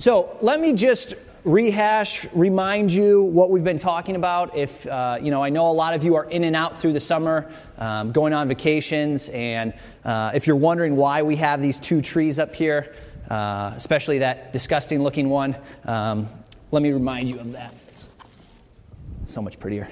[0.00, 1.12] So let me just
[1.44, 4.56] rehash, remind you what we've been talking about.
[4.56, 6.94] If, uh, you know, I know a lot of you are in and out through
[6.94, 9.74] the summer, um, going on vacations, and
[10.06, 12.94] uh, if you're wondering why we have these two trees up here,
[13.28, 16.30] uh, especially that disgusting looking one, um,
[16.70, 17.74] let me remind you of that.
[17.92, 18.08] It's
[19.26, 19.90] so much prettier.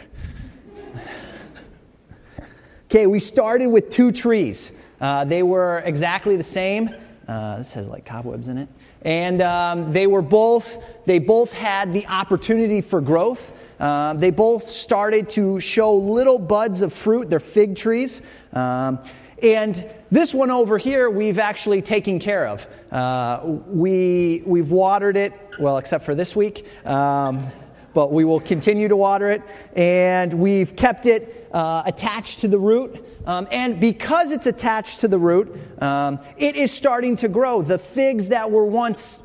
[2.86, 4.72] okay, we started with two trees.
[5.02, 6.95] Uh, they were exactly the same.
[7.29, 8.70] Uh, this has like cobwebs in it
[9.03, 13.53] and um, they were both they both had the opportunity for growth.
[13.81, 18.21] Uh, they both started to show little buds of fruit they're fig trees.
[18.53, 18.99] Um,
[19.43, 22.67] and this one over here we've actually taken care of.
[22.91, 27.46] Uh, we we've watered it well except for this week um,
[27.94, 29.43] but we will continue to water it.
[29.75, 35.09] And we've kept it uh, attached to the root um, and because it's attached to
[35.09, 37.61] the root, um, it is starting to grow.
[37.61, 39.23] The figs that were once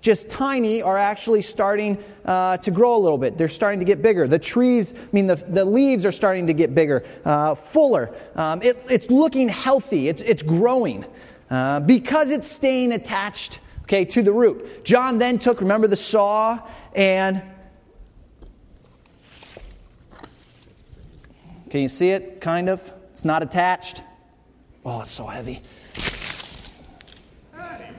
[0.00, 3.38] just tiny are actually starting uh, to grow a little bit.
[3.38, 4.26] They're starting to get bigger.
[4.26, 8.14] The trees, I mean, the, the leaves are starting to get bigger, uh, fuller.
[8.34, 11.04] Um, it, it's looking healthy, it's, it's growing
[11.48, 14.84] uh, because it's staying attached, okay, to the root.
[14.84, 16.60] John then took, remember the saw,
[16.96, 17.42] and
[21.70, 22.92] can you see it, kind of?
[23.26, 24.02] Not attached.
[24.84, 25.60] Oh, it's so heavy.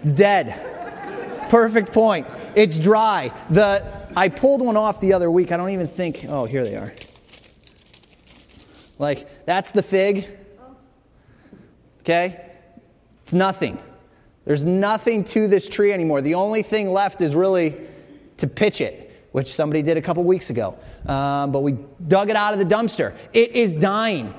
[0.01, 1.49] It's dead.
[1.49, 2.25] Perfect point.
[2.55, 3.33] It's dry.
[3.49, 5.51] The I pulled one off the other week.
[5.51, 6.25] I don't even think.
[6.29, 6.93] Oh, here they are.
[8.99, 10.29] Like that's the fig.
[11.99, 12.39] Okay?
[13.23, 13.77] It's nothing.
[14.45, 16.21] There's nothing to this tree anymore.
[16.21, 17.75] The only thing left is really
[18.37, 20.77] to pitch it, which somebody did a couple weeks ago.
[21.05, 23.13] Um, but we dug it out of the dumpster.
[23.33, 24.33] It is dying.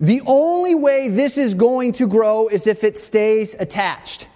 [0.00, 4.26] The only way this is going to grow is if it stays attached.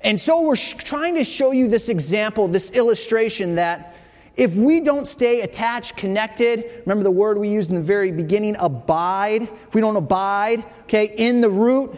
[0.00, 3.96] And so we're sh- trying to show you this example, this illustration that
[4.36, 8.54] if we don't stay attached, connected, remember the word we used in the very beginning,
[8.60, 9.42] abide.
[9.42, 11.96] If we don't abide, okay, in the root,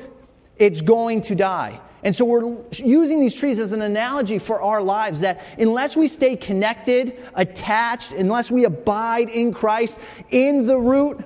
[0.57, 1.79] it's going to die.
[2.03, 6.09] And so we're using these trees as an analogy for our lives that unless we
[6.09, 11.23] stay connected, attached, unless we abide in Christ, in the root,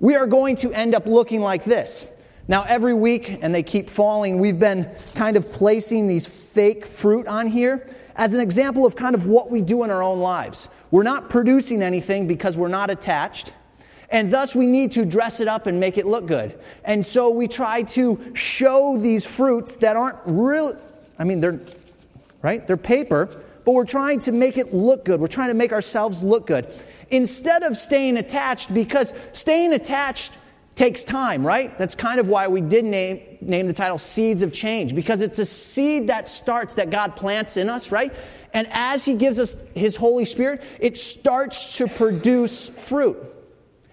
[0.00, 2.06] we are going to end up looking like this.
[2.48, 7.28] Now, every week, and they keep falling, we've been kind of placing these fake fruit
[7.28, 10.68] on here as an example of kind of what we do in our own lives.
[10.90, 13.52] We're not producing anything because we're not attached.
[14.08, 16.58] And thus, we need to dress it up and make it look good.
[16.84, 20.76] And so, we try to show these fruits that aren't real.
[21.18, 21.60] I mean, they're,
[22.42, 22.66] right?
[22.66, 23.26] They're paper,
[23.64, 25.20] but we're trying to make it look good.
[25.20, 26.66] We're trying to make ourselves look good
[27.10, 30.32] instead of staying attached, because staying attached
[30.74, 31.76] takes time, right?
[31.78, 35.38] That's kind of why we did name, name the title Seeds of Change, because it's
[35.38, 38.14] a seed that starts, that God plants in us, right?
[38.54, 43.18] And as He gives us His Holy Spirit, it starts to produce fruit.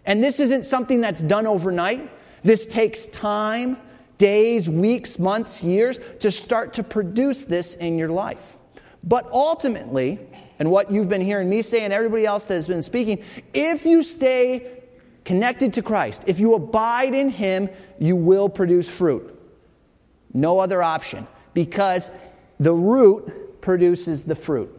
[0.06, 2.10] And this isn't something that's done overnight.
[2.44, 3.78] This takes time,
[4.18, 8.56] days, weeks, months, years, to start to produce this in your life.
[9.04, 10.20] But ultimately,
[10.60, 13.24] and what you've been hearing me say and everybody else that has been speaking,
[13.54, 14.82] if you stay
[15.26, 17.70] connected to Christ, if you abide in Him,
[18.00, 19.34] you will produce fruit.
[20.34, 22.12] No other option because
[22.60, 24.74] the root produces the fruit.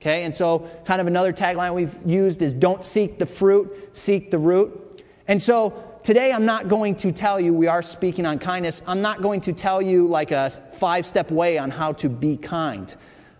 [0.00, 4.30] Okay, and so kind of another tagline we've used is don't seek the fruit, seek
[4.30, 5.02] the root.
[5.26, 9.02] And so today I'm not going to tell you, we are speaking on kindness, I'm
[9.02, 12.94] not going to tell you like a five step way on how to be kind.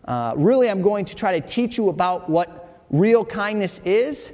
[0.06, 4.33] Uh, really, I'm going to try to teach you about what real kindness is,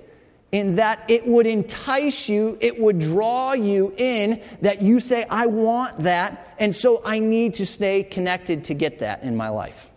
[0.53, 5.47] in that it would entice you, it would draw you in, that you say, I
[5.47, 9.89] want that, and so I need to stay connected to get that in my life.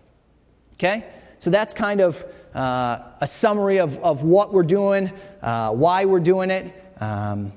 [0.76, 1.06] Okay?
[1.40, 2.26] So that's kind of
[2.56, 5.12] uh, a summary of, of what we're doing,
[5.42, 6.74] uh, why we're doing it.
[7.02, 7.52] Um,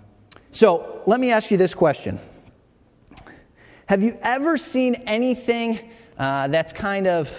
[0.50, 2.18] so let me ask you this question
[3.86, 5.78] Have you ever seen anything
[6.18, 7.30] uh, that's kind of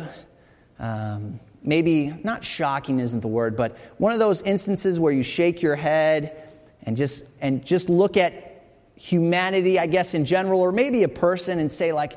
[0.79, 5.61] um, maybe not shocking isn't the word, but one of those instances where you shake
[5.61, 6.51] your head
[6.83, 8.63] and just and just look at
[8.95, 12.13] humanity, I guess in general, or maybe a person and say like,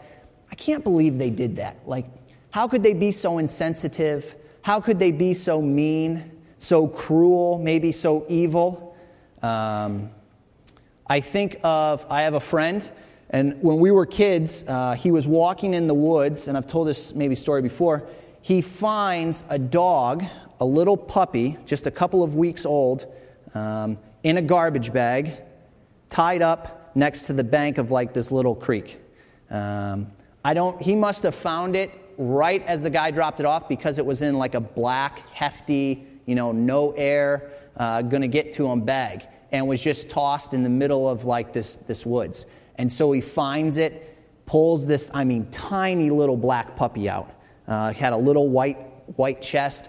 [0.51, 1.77] I can't believe they did that.
[1.87, 2.07] Like,
[2.51, 4.35] how could they be so insensitive?
[4.63, 8.97] How could they be so mean, so cruel, maybe so evil?
[9.43, 10.11] Um,
[11.07, 12.89] I think of I have a friend.
[13.31, 16.87] And when we were kids, uh, he was walking in the woods, and I've told
[16.87, 18.07] this maybe story before
[18.43, 20.25] he finds a dog,
[20.61, 23.07] a little puppy, just a couple of weeks old,
[23.55, 25.39] um, in a garbage bag,
[26.11, 29.01] tied up next to the bank of like this little creek.
[29.49, 30.11] Um,
[30.45, 33.99] I don't, he must have found it right as the guy dropped it off because
[33.99, 38.67] it was in like a black, hefty, you know, no air, uh, gonna get to
[38.67, 42.45] him bag, and was just tossed in the middle of like this, this woods.
[42.77, 47.31] And so he finds it, pulls this, I mean, tiny little black puppy out.
[47.67, 48.79] Uh, had a little white,
[49.17, 49.89] white chest,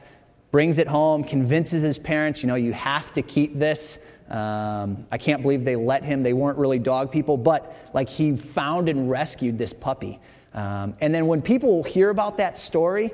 [0.52, 3.98] brings it home, convinces his parents, you know, you have to keep this.
[4.30, 6.24] Um, I can't believe they let him.
[6.24, 10.20] They weren't really dog people, but like he found and rescued this puppy.
[10.54, 13.12] Um, and then when people hear about that story,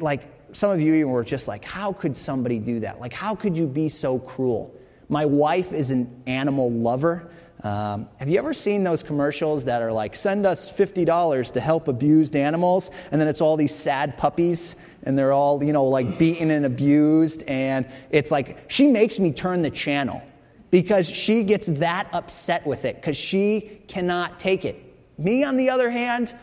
[0.00, 0.22] like
[0.52, 3.00] some of you even were just like, how could somebody do that?
[3.00, 4.74] Like, how could you be so cruel?
[5.08, 7.30] My wife is an animal lover.
[7.64, 11.86] Um, have you ever seen those commercials that are like, send us $50 to help
[11.86, 12.90] abused animals?
[13.12, 14.74] And then it's all these sad puppies
[15.04, 17.42] and they're all, you know, like beaten and abused.
[17.44, 20.22] And it's like, she makes me turn the channel
[20.70, 24.82] because she gets that upset with it because she cannot take it.
[25.18, 26.34] Me, on the other hand,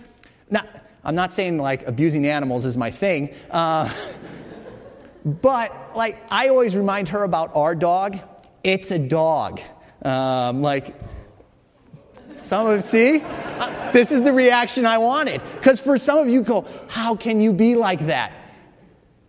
[0.49, 0.67] not,
[1.03, 3.93] I'm not saying like abusing animals is my thing, uh,
[5.25, 8.19] but like I always remind her about our dog.
[8.63, 9.59] It's a dog.
[10.01, 10.95] Um, like,
[12.37, 13.23] some of see,
[13.91, 15.41] this is the reaction I wanted.
[15.55, 18.33] Because for some of you, go, how can you be like that?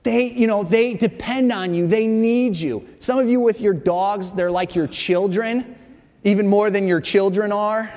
[0.03, 1.87] They, you know, they depend on you.
[1.87, 2.89] They need you.
[3.01, 5.77] Some of you with your dogs, they're like your children,
[6.25, 7.93] even more than your children are,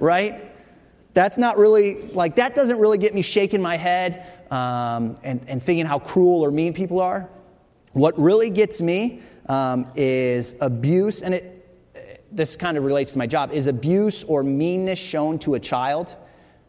[0.00, 0.52] right?
[1.12, 5.62] That's not really, like, that doesn't really get me shaking my head um, and, and
[5.62, 7.28] thinking how cruel or mean people are.
[7.92, 11.53] What really gets me um, is abuse, and it,
[12.34, 16.16] this kind of relates to my job, is abuse or meanness shown to a child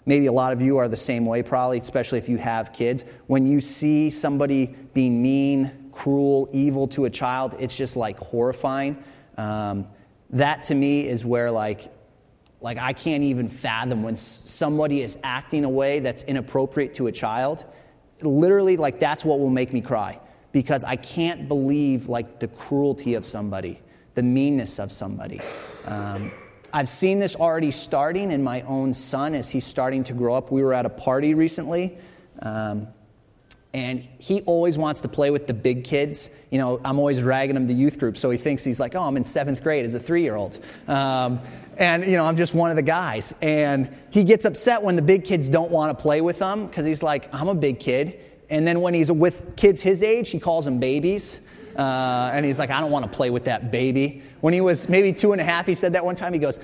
[0.06, 3.06] Maybe a lot of you are the same way, probably, especially if you have kids.
[3.26, 9.04] When you see somebody being mean, cruel, evil to a child, it's just like horrifying.
[9.38, 9.88] Um,
[10.30, 11.92] that to me is where, like,
[12.62, 17.12] like I can't even fathom when somebody is acting a way that's inappropriate to a
[17.12, 17.66] child.
[18.22, 20.20] Literally, like, that's what will make me cry
[20.52, 23.82] because I can't believe, like, the cruelty of somebody,
[24.16, 25.40] the meanness of somebody.
[25.86, 26.32] Um,
[26.74, 30.52] I've seen this already starting in my own son as he's starting to grow up.
[30.52, 31.98] We were at a party recently,
[32.42, 32.88] um,
[33.74, 36.30] and he always wants to play with the big kids.
[36.50, 39.04] You know, I'm always dragging him to youth group, so he thinks he's like, oh,
[39.04, 40.60] I'm in seventh grade as a three year old.
[40.88, 41.40] Um,
[41.78, 43.34] and, you know, I'm just one of the guys.
[43.42, 46.86] And he gets upset when the big kids don't want to play with him because
[46.86, 48.20] he's like, I'm a big kid.
[48.50, 51.40] And then when he's with kids his age, he calls them babies.
[51.78, 54.24] Uh, and he's like, I don't want to play with that baby.
[54.42, 56.34] When he was maybe two and a half, he said that one time.
[56.34, 56.60] He goes,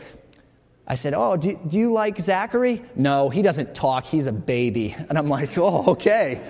[0.87, 2.83] I said, Oh, do, do you like Zachary?
[2.95, 4.05] No, he doesn't talk.
[4.05, 4.95] He's a baby.
[5.09, 6.41] And I'm like, Oh, okay.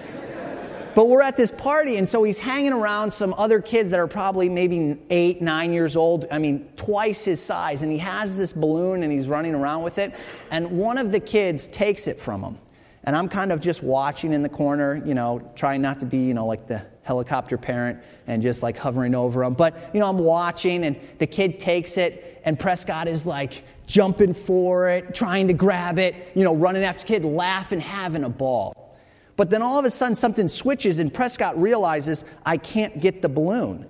[0.95, 4.07] but we're at this party, and so he's hanging around some other kids that are
[4.07, 6.27] probably maybe eight, nine years old.
[6.31, 7.81] I mean, twice his size.
[7.81, 10.13] And he has this balloon and he's running around with it.
[10.49, 12.57] And one of the kids takes it from him.
[13.03, 16.19] And I'm kind of just watching in the corner, you know, trying not to be,
[16.19, 19.53] you know, like the helicopter parent and just like hovering over him.
[19.53, 24.33] But, you know, I'm watching and the kid takes it and Prescott is like jumping
[24.33, 28.29] for it, trying to grab it, you know, running after the kid, laughing, having a
[28.29, 28.97] ball.
[29.35, 33.29] But then all of a sudden something switches and Prescott realizes, I can't get the
[33.29, 33.87] balloon.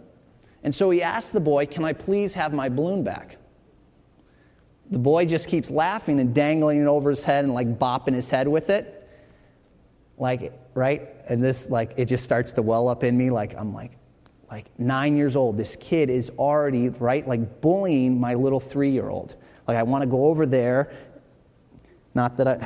[0.64, 3.38] And so he asks the boy, Can I please have my balloon back?
[4.90, 8.30] The boy just keeps laughing and dangling it over his head and like bopping his
[8.30, 9.01] head with it
[10.22, 11.10] like right?
[11.28, 13.92] And this like it just starts to well up in me like i'm like
[14.50, 15.58] like nine years old.
[15.58, 19.36] This kid is already right like bullying my little three year old
[19.68, 20.94] like i want to go over there.
[22.14, 22.58] Not that i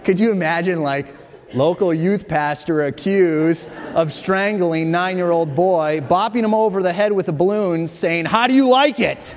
[0.04, 1.14] could you imagine like
[1.54, 7.12] local youth pastor accused of strangling nine year old boy bopping him over the head
[7.12, 9.34] with a balloon saying how do you like it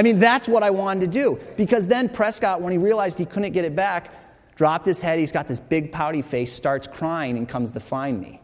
[0.00, 1.38] I mean, that's what I wanted to do.
[1.58, 4.10] Because then Prescott, when he realized he couldn't get it back,
[4.56, 5.18] dropped his head.
[5.18, 8.40] He's got this big pouty face, starts crying, and comes to find me.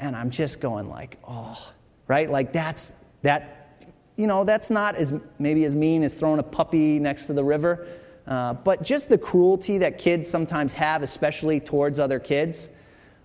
[0.00, 1.72] And I'm just going like, oh,
[2.08, 2.28] right?
[2.28, 2.90] Like that's
[3.22, 3.84] that,
[4.16, 7.44] you know, that's not as maybe as mean as throwing a puppy next to the
[7.44, 7.86] river.
[8.26, 12.68] Uh, but just the cruelty that kids sometimes have, especially towards other kids.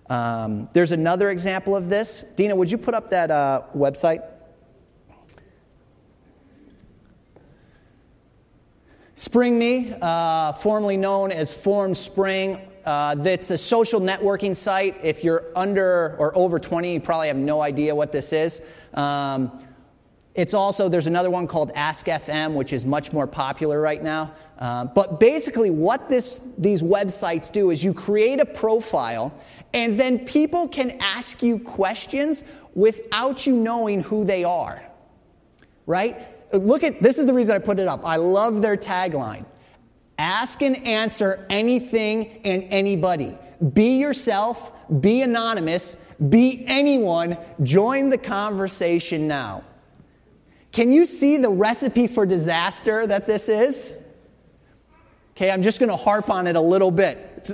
[0.08, 2.24] Um, there's another example of this.
[2.36, 4.22] Dina, would you put up that uh, website?
[9.22, 14.96] SpringMe, uh, formerly known as FormSpring, uh, that's a social networking site.
[15.00, 18.62] If you're under or over 20, you probably have no idea what this is.
[18.94, 19.64] Um,
[20.34, 24.34] it's also, there's another one called Ask.fm, which is much more popular right now.
[24.58, 29.32] Uh, but basically, what this, these websites do is you create a profile,
[29.72, 32.42] and then people can ask you questions
[32.74, 34.82] without you knowing who they are.
[35.86, 36.26] Right?
[36.52, 38.04] Look at this is the reason I put it up.
[38.04, 39.46] I love their tagline
[40.18, 43.36] Ask and answer anything and anybody.
[43.72, 45.96] Be yourself, be anonymous,
[46.28, 47.36] be anyone.
[47.62, 49.64] Join the conversation now.
[50.70, 53.94] Can you see the recipe for disaster that this is?
[55.32, 57.50] Okay, I'm just going to harp on it a little bit.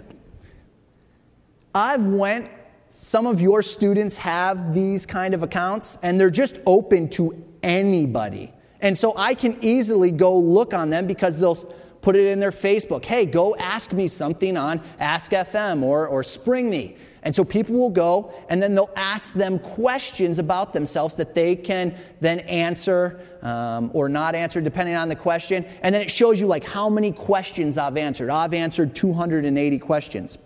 [1.74, 2.50] I've went
[2.90, 8.52] some of your students have these kind of accounts and they're just open to anybody.
[8.80, 12.52] And so I can easily go look on them because they'll put it in their
[12.52, 13.04] Facebook.
[13.04, 16.96] Hey, go ask me something on Ask FM or, or Spring Me.
[17.22, 21.56] And so people will go and then they'll ask them questions about themselves that they
[21.56, 25.66] can then answer um, or not answer depending on the question.
[25.82, 28.30] And then it shows you like how many questions I've answered.
[28.30, 30.38] I've answered 280 questions.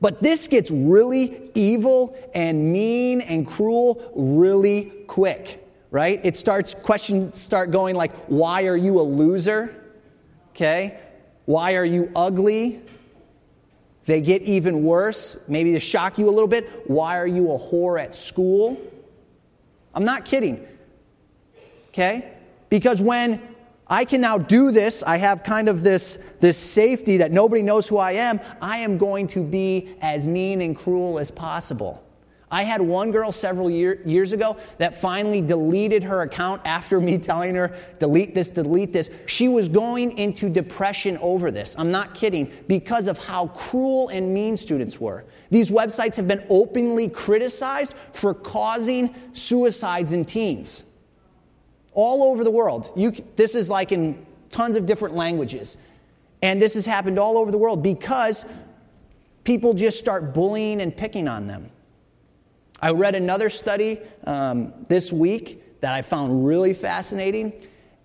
[0.00, 5.63] But this gets really evil and mean and cruel really quick,
[5.94, 6.20] right?
[6.24, 9.80] It starts, questions start going like, why are you a loser?
[10.50, 10.98] Okay?
[11.44, 12.82] Why are you ugly?
[14.04, 16.90] They get even worse, maybe to shock you a little bit.
[16.90, 18.76] Why are you a whore at school?
[19.94, 20.66] I'm not kidding.
[21.90, 22.32] Okay?
[22.70, 23.40] Because when
[23.86, 27.86] I can now do this, I have kind of this, this safety that nobody knows
[27.86, 32.03] who I am, I am going to be as mean and cruel as possible.
[32.50, 37.18] I had one girl several year, years ago that finally deleted her account after me
[37.30, 39.10] telling her, delete this, delete this.
[39.26, 41.74] She was going into depression over this.
[41.78, 45.24] I'm not kidding, because of how cruel and mean students were.
[45.50, 50.84] These websites have been openly criticized for causing suicides in teens.
[51.92, 52.92] All over the world.
[52.96, 55.76] You, this is like in tons of different languages.
[56.42, 58.44] And this has happened all over the world because
[59.44, 61.70] people just start bullying and picking on them.
[62.80, 67.52] I read another study um, this week that I found really fascinating,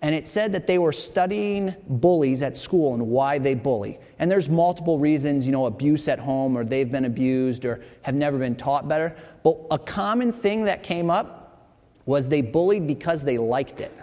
[0.02, 3.98] and it said that they were studying bullies at school and why they bully.
[4.18, 8.14] And there's multiple reasons, you know, abuse at home, or they've been abused, or have
[8.14, 9.16] never been taught better.
[9.42, 11.68] But a common thing that came up
[12.06, 13.96] was they bullied because they liked it.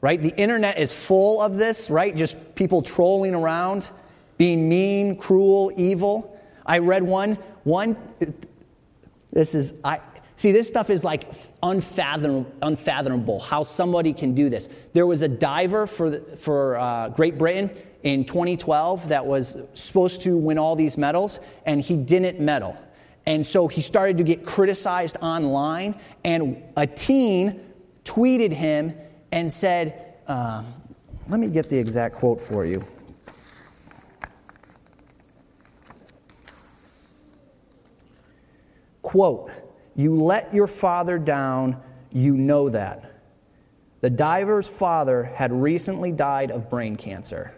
[0.00, 0.20] Right?
[0.20, 2.14] The internet is full of this, right?
[2.14, 3.90] Just people trolling around
[4.38, 6.38] being mean, cruel, evil.
[6.64, 7.96] I read one, one,
[9.32, 10.00] this is, I,
[10.36, 11.30] see, this stuff is like
[11.62, 14.68] unfathomable, unfathomable how somebody can do this.
[14.92, 17.70] There was a diver for, the, for uh, Great Britain
[18.02, 22.76] in 2012 that was supposed to win all these medals, and he didn't medal.
[23.26, 27.60] And so he started to get criticized online, and a teen
[28.04, 28.94] tweeted him
[29.32, 30.62] and said, uh,
[31.28, 32.84] let me get the exact quote for you.
[39.06, 39.52] Quote,
[39.94, 43.22] You let your father down, you know that.
[44.00, 47.54] The diver's father had recently died of brain cancer.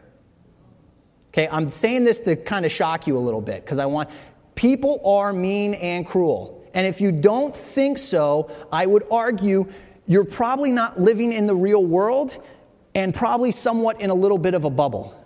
[1.31, 4.11] Okay, I'm saying this to kind of shock you a little bit because I want
[4.57, 6.63] people are mean and cruel.
[6.75, 9.73] And if you don't think so, I would argue
[10.07, 12.37] you're probably not living in the real world
[12.95, 15.18] and probably somewhat in a little bit of a bubble.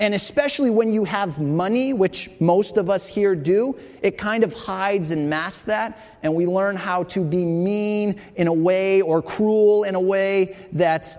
[0.00, 4.54] And especially when you have money, which most of us here do, it kind of
[4.54, 6.00] hides and masks that.
[6.22, 10.56] And we learn how to be mean in a way or cruel in a way
[10.72, 11.18] that's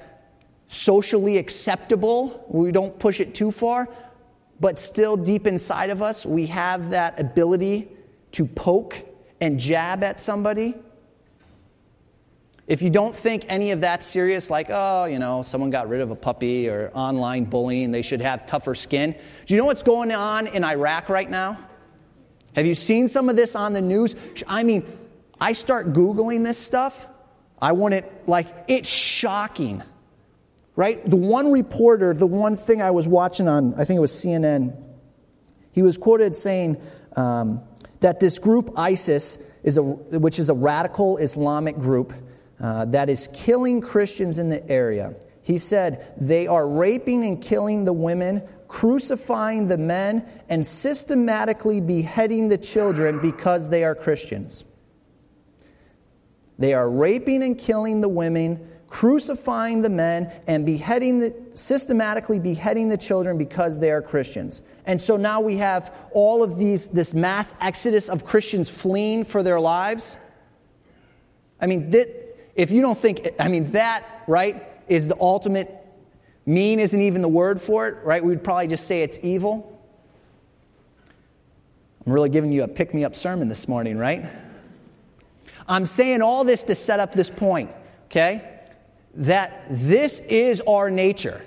[0.68, 2.44] socially acceptable.
[2.50, 3.88] We don't push it too far.
[4.60, 7.88] But still, deep inside of us, we have that ability
[8.32, 8.98] to poke
[9.40, 10.74] and jab at somebody
[12.72, 16.00] if you don't think any of that's serious, like, oh, you know, someone got rid
[16.00, 19.12] of a puppy or online bullying, they should have tougher skin.
[19.46, 21.58] Do you know what's going on in Iraq right now?
[22.56, 24.16] Have you seen some of this on the news?
[24.48, 24.86] I mean,
[25.42, 27.08] I start Googling this stuff.
[27.62, 29.84] I want it, like, it's shocking,
[30.78, 31.08] right?
[31.10, 34.82] The one reporter, the one thing I was watching on, I think it was CNN,
[35.74, 36.82] he was quoted saying
[37.18, 37.63] um,
[38.00, 42.13] that this group, ISIS, is a, which is a radical Islamic group,
[42.62, 45.15] uh, that is killing Christians in the area.
[45.41, 52.50] He said, They are raping and killing the women, crucifying the men, and systematically beheading
[52.50, 54.63] the children because they are Christians.
[56.60, 62.89] They are raping and killing the women, crucifying the men, and beheading the, systematically beheading
[62.89, 64.62] the children because they are Christians.
[64.86, 69.41] And so now we have all of these, this mass exodus of Christians fleeing for
[69.41, 70.18] their lives.
[71.60, 72.08] I mean, th-
[72.55, 75.74] if you don't think, I mean, that, right, is the ultimate,
[76.46, 78.24] mean isn't even the word for it, right?
[78.24, 79.67] We would probably just say it's evil.
[82.05, 84.25] I'm really giving you a pick me up sermon this morning, right?
[85.67, 87.70] I'm saying all this to set up this point,
[88.05, 88.51] okay?
[89.15, 91.43] that this is our nature.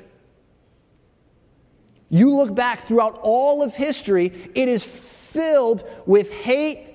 [2.11, 6.87] You look back throughout all of history, it is filled with hate,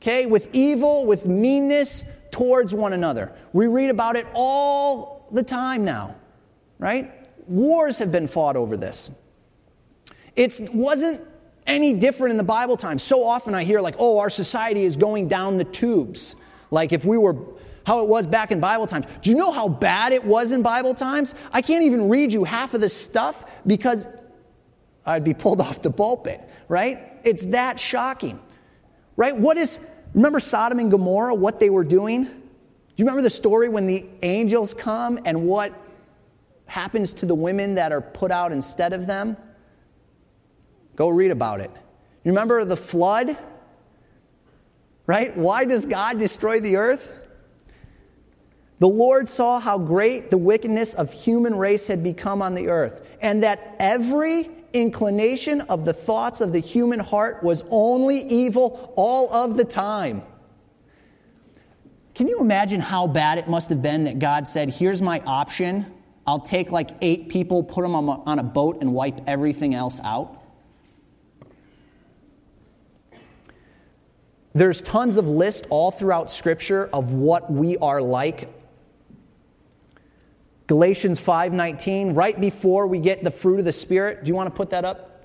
[0.00, 2.02] okay, with evil, with meanness
[2.36, 3.32] towards one another.
[3.54, 6.16] We read about it all the time now,
[6.78, 7.10] right?
[7.48, 9.10] Wars have been fought over this.
[10.34, 11.22] It wasn't
[11.66, 13.02] any different in the Bible times.
[13.02, 16.36] So often I hear, like, oh, our society is going down the tubes.
[16.70, 17.36] Like if we were
[17.86, 19.06] how it was back in Bible times.
[19.22, 21.34] Do you know how bad it was in Bible times?
[21.52, 24.06] I can't even read you half of the stuff because
[25.06, 27.18] I'd be pulled off the pulpit, right?
[27.24, 28.40] It's that shocking,
[29.16, 29.34] right?
[29.34, 29.78] What is,
[30.16, 32.24] remember Sodom and Gomorrah, what they were doing?
[32.24, 32.30] Do
[32.96, 35.72] you remember the story when the angels come and what
[36.66, 39.36] happens to the women that are put out instead of them?
[40.96, 41.70] Go read about it.
[42.24, 43.36] You remember the flood?
[45.06, 45.36] Right?
[45.36, 47.12] Why does God destroy the earth?
[48.78, 53.06] The Lord saw how great the wickedness of human race had become on the earth,
[53.20, 59.32] and that every inclination of the thoughts of the human heart was only evil all
[59.32, 60.22] of the time.
[62.14, 65.92] Can you imagine how bad it must have been that God said, Here's my option.
[66.26, 70.42] I'll take like eight people, put them on a boat, and wipe everything else out?
[74.54, 78.48] There's tons of lists all throughout Scripture of what we are like
[80.66, 84.24] Galatians 5:19, right before we get the fruit of the spirit.
[84.24, 85.16] Do you want to put that up?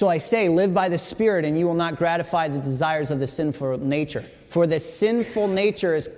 [0.00, 3.20] So I say, live by the Spirit, and you will not gratify the desires of
[3.20, 4.24] the sinful nature.
[4.48, 6.08] For the sinful nature is,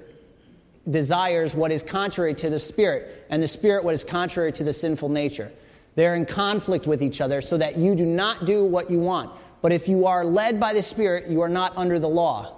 [0.88, 4.72] desires what is contrary to the Spirit, and the Spirit what is contrary to the
[4.72, 5.50] sinful nature.
[5.94, 9.30] They're in conflict with each other so that you do not do what you want.
[9.60, 12.56] But if you are led by the Spirit, you are not under the law.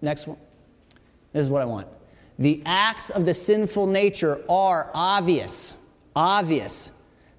[0.00, 0.38] Next one.
[1.32, 1.88] This is what I want.
[2.38, 5.74] The acts of the sinful nature are obvious.
[6.14, 6.92] Obvious.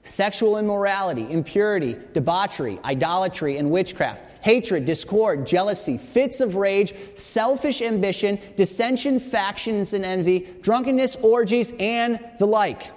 [0.04, 8.40] Sexual immorality, impurity, debauchery, idolatry, and witchcraft hatred, discord, jealousy, fits of rage, selfish ambition,
[8.56, 12.92] dissension, factions, and envy, drunkenness, orgies, and the like.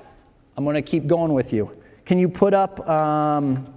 [0.57, 1.77] I'm going to keep going with you.
[2.05, 3.73] Can you put up um,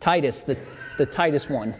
[0.00, 0.56] Titus, the,
[0.98, 1.74] the Titus one?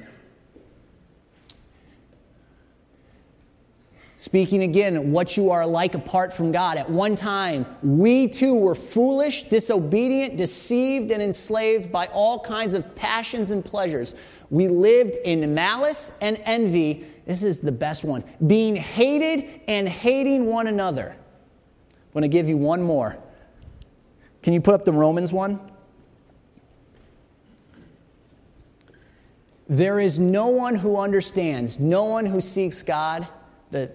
[4.25, 6.79] Speaking again, what you are like apart from God.
[6.79, 12.95] At one time, we too were foolish, disobedient, deceived, and enslaved by all kinds of
[12.95, 14.15] passions and pleasures.
[14.49, 17.05] We lived in malice and envy.
[17.27, 21.15] This is the best one being hated and hating one another.
[21.91, 23.19] I'm going to give you one more.
[24.43, 25.61] Can you put up the Romans one?
[29.69, 33.29] There is no one who understands, no one who seeks God.
[33.71, 33.93] The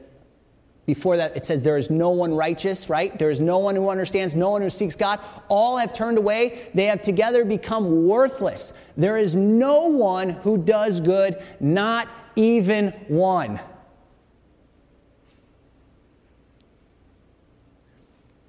[0.89, 3.17] before that, it says, There is no one righteous, right?
[3.19, 5.19] There is no one who understands, no one who seeks God.
[5.47, 6.71] All have turned away.
[6.73, 8.73] They have together become worthless.
[8.97, 13.59] There is no one who does good, not even one.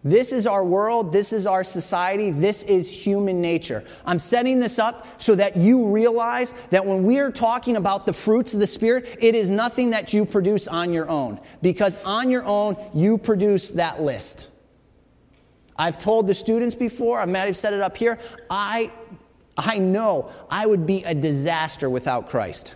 [0.03, 1.13] This is our world.
[1.13, 2.31] This is our society.
[2.31, 3.85] This is human nature.
[4.07, 8.13] I'm setting this up so that you realize that when we are talking about the
[8.15, 11.39] fruits of the Spirit, it is nothing that you produce on your own.
[11.61, 14.47] Because on your own, you produce that list.
[15.77, 18.91] I've told the students before, I might have set it up here, I,
[19.57, 22.75] I know I would be a disaster without Christ.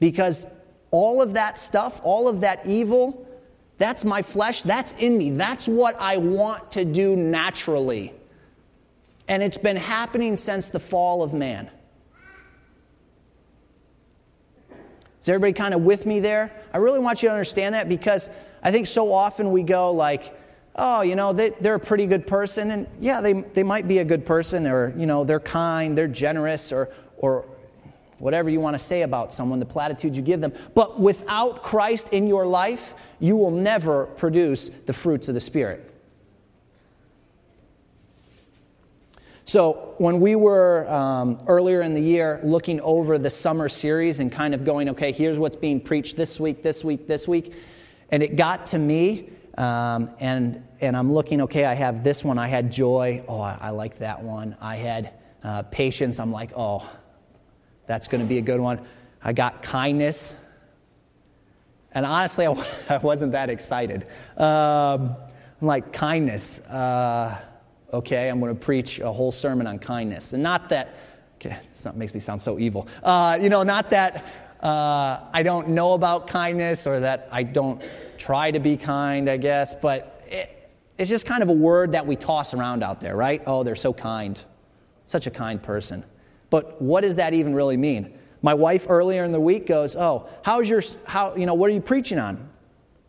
[0.00, 0.46] Because
[0.90, 3.27] all of that stuff, all of that evil,
[3.78, 4.62] that's my flesh.
[4.62, 5.30] That's in me.
[5.30, 8.12] That's what I want to do naturally.
[9.28, 11.70] And it's been happening since the fall of man.
[15.22, 16.50] Is everybody kind of with me there?
[16.72, 18.28] I really want you to understand that because
[18.62, 20.34] I think so often we go like,
[20.74, 22.70] oh, you know, they, are a pretty good person.
[22.70, 26.08] And yeah, they, they might be a good person or, you know, they're kind, they're
[26.08, 27.44] generous or, or
[28.18, 30.52] whatever you want to say about someone, the platitudes you give them.
[30.74, 35.84] But without Christ in your life, you will never produce the fruits of the Spirit.
[39.44, 44.30] So, when we were um, earlier in the year looking over the summer series and
[44.30, 47.54] kind of going, okay, here's what's being preached this week, this week, this week,
[48.10, 52.38] and it got to me, um, and, and I'm looking, okay, I have this one.
[52.38, 53.24] I had joy.
[53.26, 54.54] Oh, I, I like that one.
[54.60, 56.20] I had uh, patience.
[56.20, 56.88] I'm like, oh,
[57.88, 58.86] that's going to be a good one.
[59.24, 60.34] I got kindness.
[61.92, 62.46] And honestly,
[62.88, 64.06] I, wasn't that excited.
[64.36, 65.16] Um,
[65.60, 66.60] I'm like, kindness.
[66.60, 67.40] Uh,
[67.92, 70.34] okay, I'm going to preach a whole sermon on kindness.
[70.34, 70.94] And not that,
[71.36, 72.86] okay, it makes me sound so evil.
[73.02, 74.24] Uh, you know, not that
[74.62, 77.82] uh, I don't know about kindness or that I don't
[78.18, 82.06] try to be kind, I guess, but it, it's just kind of a word that
[82.06, 83.42] we toss around out there, right?
[83.46, 84.38] Oh, they're so kind.
[85.06, 86.04] Such a kind person.
[86.50, 88.18] But what does that even really mean?
[88.40, 91.74] My wife earlier in the week goes, Oh, how's your, how, you know, what are
[91.74, 92.48] you preaching on?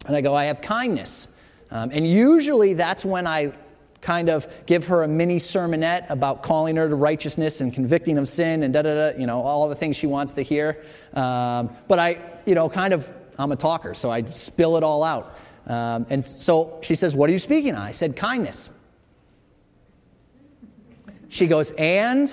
[0.06, 1.28] And I go, I have kindness.
[1.71, 3.54] Um, and usually that's when I
[4.02, 8.30] kind of give her a mini sermonette about calling her to righteousness and convicting of
[8.30, 10.84] sin and da da da, you know, all the things she wants to hear.
[11.13, 15.04] Um, but I, you know, kind of, I'm a talker, so I spill it all
[15.04, 15.38] out.
[15.67, 17.82] Um, and so she says, What are you speaking on?
[17.82, 18.69] I said, Kindness.
[21.28, 22.32] She goes, And?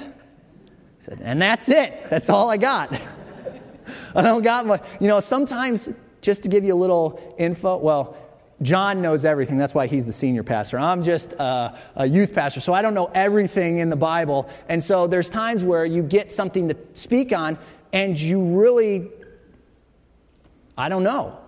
[1.06, 2.10] Said, And that's it.
[2.10, 2.92] That's all I got.
[4.14, 4.82] I don't got much.
[5.00, 5.88] You know, sometimes,
[6.20, 8.16] just to give you a little info, well,
[8.60, 9.56] John knows everything.
[9.56, 10.80] That's why he's the senior pastor.
[10.80, 14.50] I'm just a, a, youth pastor, so I don't know everything in the Bible.
[14.68, 17.56] And so there's times where you get something to speak on,
[17.92, 19.08] and you really,
[20.76, 21.38] I don't know.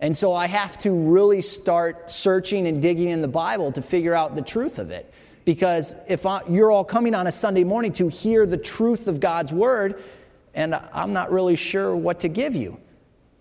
[0.00, 4.14] And so I have to really start searching and digging in the Bible to figure
[4.14, 5.13] out the truth of it.
[5.44, 9.20] Because if I, you're all coming on a Sunday morning to hear the truth of
[9.20, 10.02] God's word,
[10.54, 12.78] and I'm not really sure what to give you.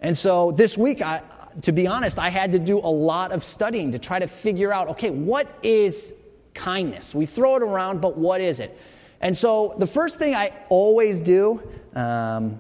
[0.02, 1.22] And so this week, I,
[1.62, 4.74] to be honest, I had to do a lot of studying to try to figure
[4.74, 6.14] out okay, what is
[6.54, 7.16] kindness?
[7.16, 8.78] We throw it around, but what is it?
[9.22, 11.62] And so the first thing I always do
[11.96, 12.60] um,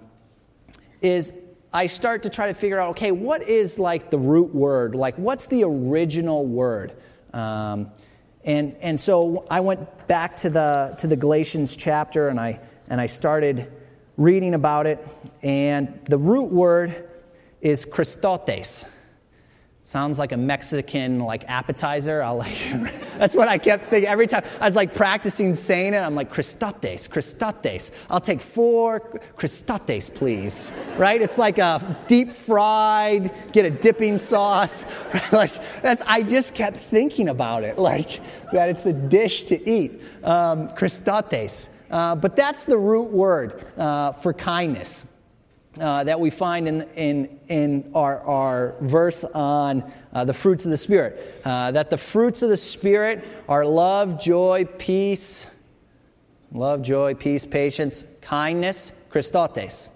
[1.01, 1.34] is
[1.73, 4.95] I start to try to figure out okay, what is like the root word?
[4.95, 6.93] Like, what's the original word?
[7.34, 7.89] Um,
[8.45, 12.99] and, and so I went back to the, to the Galatians chapter and I, and
[12.99, 13.71] I started
[14.17, 15.06] reading about it.
[15.41, 17.10] And the root word
[17.62, 18.86] is Christotes.
[19.86, 22.24] Sounds like a Mexican like appetizer.
[22.24, 22.58] I'll like
[23.17, 24.46] that's what I kept thinking every time.
[24.62, 25.98] I was like practicing saying it.
[25.98, 27.91] I'm like Christotes, Christotes.
[28.10, 29.02] I'll take four
[29.38, 30.72] Christotes, please.
[30.96, 31.22] Right?
[31.22, 33.34] It's like a deep fried.
[33.52, 34.86] Get a dipping sauce.
[35.34, 36.02] like that's.
[36.08, 38.22] I just kept thinking about it, like
[38.54, 38.69] that.
[38.69, 40.02] It's a dish to eat.
[40.24, 40.69] Um.
[41.91, 45.06] Uh, but that's the root word uh, for kindness
[45.79, 50.71] uh, that we find in, in, in our, our verse on uh, the fruits of
[50.71, 51.41] the Spirit.
[51.43, 55.47] Uh, that the fruits of the Spirit are love, joy, peace,
[56.51, 59.89] love, joy, peace, patience, kindness, Christotes.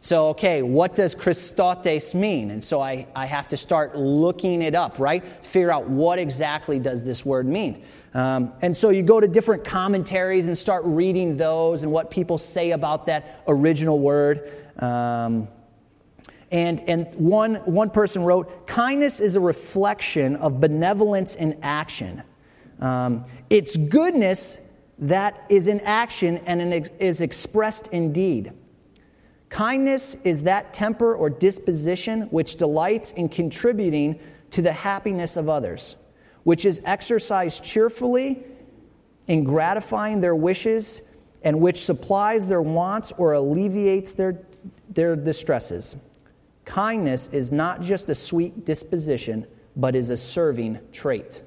[0.00, 2.50] So, okay, what does Christotes mean?
[2.50, 5.22] And so I, I have to start looking it up, right?
[5.46, 7.84] Figure out what exactly does this word mean.
[8.14, 12.36] Um, and so you go to different commentaries and start reading those and what people
[12.36, 14.61] say about that original word.
[14.78, 15.48] Um,
[16.50, 22.22] and, and one, one person wrote, kindness is a reflection of benevolence in action.
[22.78, 24.58] Um, it's goodness
[24.98, 28.52] that is in action and is expressed in deed.
[29.48, 34.18] Kindness is that temper or disposition which delights in contributing
[34.50, 35.96] to the happiness of others,
[36.44, 38.44] which is exercised cheerfully
[39.26, 41.00] in gratifying their wishes,
[41.42, 44.32] and which supplies their wants or alleviates their
[44.94, 45.96] their distresses.
[46.64, 51.42] Kindness is not just a sweet disposition, but is a serving trait.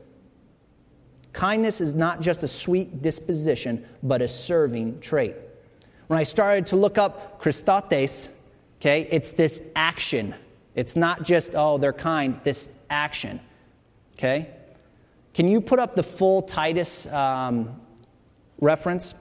[1.34, 5.36] Kindness is not just a sweet disposition, but a serving trait.
[6.08, 8.30] When I started to look up Christotes,
[8.80, 10.36] okay, it's this action.
[10.76, 13.40] It's not just, oh, they're kind, this action.
[14.18, 14.50] Okay?
[15.34, 17.82] Can you put up the full Titus um,
[18.62, 19.14] reference?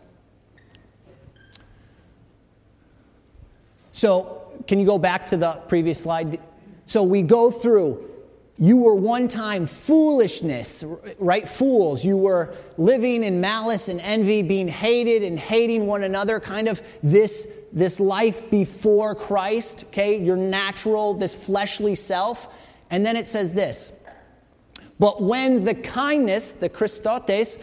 [3.95, 6.39] So, can you go back to the previous slide?
[6.85, 8.11] So, we go through
[8.57, 10.85] you were one time foolishness,
[11.19, 11.49] right?
[11.49, 12.05] Fools.
[12.05, 16.81] You were living in malice and envy, being hated and hating one another, kind of
[17.03, 20.21] this, this life before Christ, okay?
[20.21, 22.47] Your natural, this fleshly self.
[22.91, 23.93] And then it says this
[25.01, 27.61] But when the kindness, the Christotes,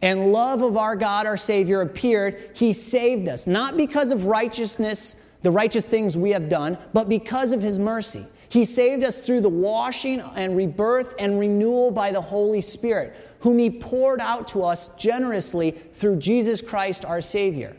[0.00, 5.14] and love of our God, our Savior, appeared, He saved us, not because of righteousness
[5.42, 8.26] the righteous things we have done, but because of his mercy.
[8.48, 13.58] He saved us through the washing and rebirth and renewal by the Holy Spirit, whom
[13.58, 17.74] he poured out to us generously through Jesus Christ our Savior.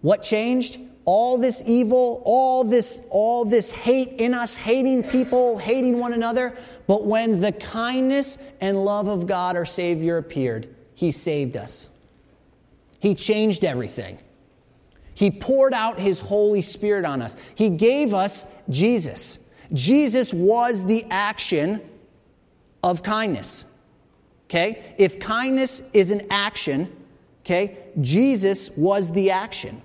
[0.00, 0.80] What changed?
[1.04, 6.56] All this evil, all this, all this hate in us, hating people, hating one another.
[6.86, 11.88] But when the kindness and love of God our Savior appeared, he saved us.
[13.00, 14.18] He changed everything.
[15.20, 17.36] He poured out His Holy Spirit on us.
[17.54, 19.38] He gave us Jesus.
[19.74, 21.82] Jesus was the action
[22.82, 23.66] of kindness.
[24.48, 24.94] Okay?
[24.96, 26.90] If kindness is an action,
[27.44, 29.82] okay, Jesus was the action.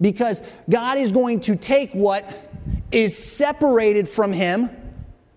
[0.00, 2.50] Because God is going to take what
[2.90, 4.70] is separated from him,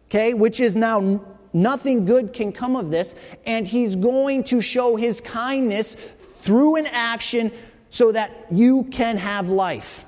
[0.09, 1.21] okay, which is now
[1.53, 3.13] nothing good can come of this,
[3.45, 5.95] and he's going to show his kindness
[6.33, 7.51] through an action
[7.89, 10.05] so that you can have life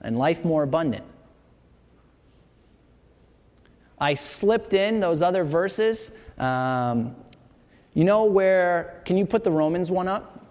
[0.00, 1.04] and life more abundant.
[3.98, 6.12] I slipped in those other verses.
[6.38, 7.16] Um,
[7.94, 10.46] you know where, can you put the Romans one up?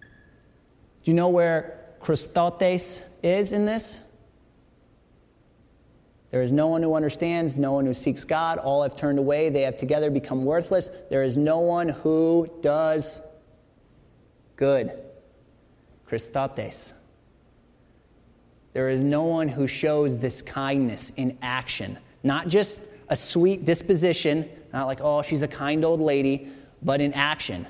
[0.00, 3.98] Do you know where Christotes is in this?
[6.32, 8.58] There is no one who understands, no one who seeks God.
[8.58, 9.50] All have turned away.
[9.50, 10.90] They have together become worthless.
[11.10, 13.20] There is no one who does
[14.56, 14.92] good.
[16.10, 16.94] Christotes.
[18.72, 24.48] There is no one who shows this kindness in action, not just a sweet disposition,
[24.72, 26.48] not like, oh, she's a kind old lady,
[26.82, 27.66] but in action.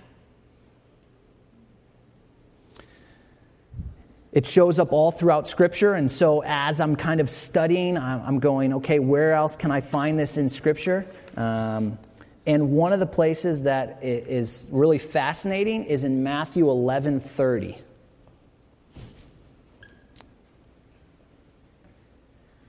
[4.32, 8.72] It shows up all throughout Scripture, and so as I'm kind of studying, I'm going,
[8.74, 11.04] okay, where else can I find this in Scripture?
[11.36, 11.98] Um,
[12.46, 17.78] and one of the places that is really fascinating is in Matthew 11 30.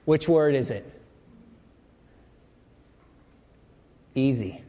[0.05, 1.01] Which word is it?
[4.15, 4.61] Easy.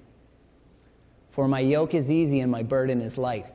[1.33, 3.46] For my yoke is easy and my burden is light.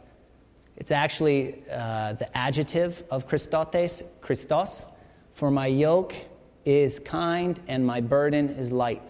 [0.79, 4.85] It's actually uh, the adjective of Christotes, Christos.
[5.33, 6.15] For my yoke
[6.65, 9.03] is kind and my burden is light.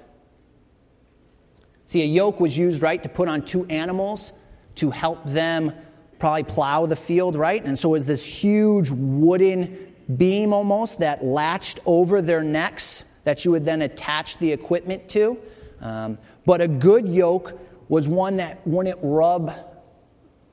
[1.86, 4.32] See, a yoke was used, right, to put on two animals
[4.76, 5.74] to help them
[6.20, 7.64] probably plow the field, right?
[7.64, 13.46] And so it was this huge wooden beam almost that latched over their necks that
[13.46, 15.38] you would then attach the equipment to.
[15.82, 19.52] Um, but a good yoke was one that wouldn't rub,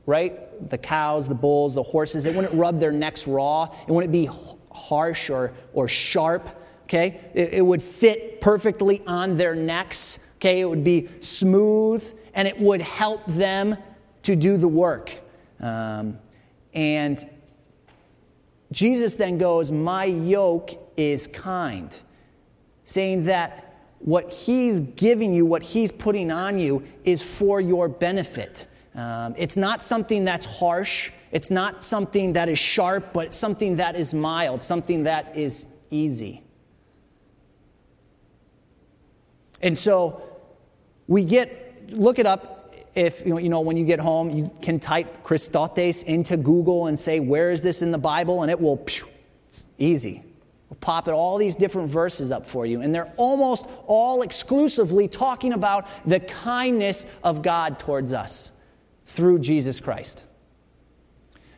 [0.07, 0.71] right?
[0.71, 3.75] The cows, the bulls, the horses, it wouldn't rub their necks raw.
[3.87, 4.29] It wouldn't be
[4.71, 6.49] harsh or, or sharp,
[6.85, 7.21] okay?
[7.35, 10.61] It, it would fit perfectly on their necks, okay?
[10.61, 13.77] It would be smooth and it would help them
[14.23, 15.13] to do the work.
[15.61, 16.19] Um,
[16.75, 17.29] and
[18.71, 21.97] Jesus then goes, My yoke is kind,
[22.85, 23.63] saying that
[24.01, 28.67] what he's giving you, what he's putting on you, is for your benefit.
[28.97, 33.95] Um, it's not something that's harsh, it's not something that is sharp, but something that
[33.95, 36.43] is mild, something that is easy.
[39.61, 40.23] And so
[41.07, 42.57] we get, look it up
[42.95, 47.21] if you know, when you get home, you can type Christotes into Google and say,
[47.21, 48.41] Where is this in the Bible?
[48.41, 48.83] And it will,
[49.49, 50.25] it's easy.
[50.71, 52.81] We'll pop it all these different verses up for you.
[52.81, 58.51] And they're almost all exclusively talking about the kindness of God towards us
[59.07, 60.25] through Jesus Christ.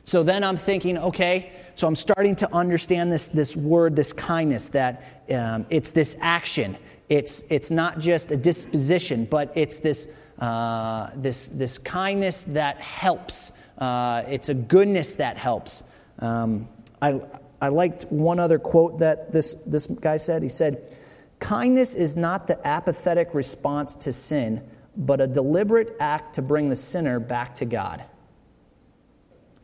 [0.04, 4.68] So then I'm thinking, okay, so I'm starting to understand this, this word, this kindness,
[4.68, 6.76] that um, it's this action.
[7.08, 10.08] It's, it's not just a disposition, but it's this
[10.38, 13.50] uh, this, this kindness that helps.
[13.76, 15.82] Uh, it's a goodness that helps.
[16.20, 16.68] Um,
[17.02, 17.20] I,
[17.60, 20.42] I liked one other quote that this, this guy said.
[20.42, 20.96] He said,
[21.40, 24.62] Kindness is not the apathetic response to sin,
[24.98, 28.04] but a deliberate act to bring the sinner back to God.